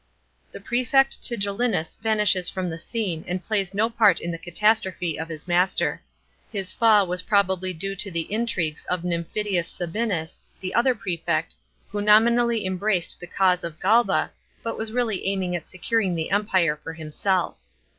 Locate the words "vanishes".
2.01-2.49